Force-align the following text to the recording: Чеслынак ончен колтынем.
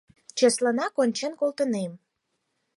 Чеслынак 0.37 0.93
ончен 1.03 1.33
колтынем. 1.39 1.91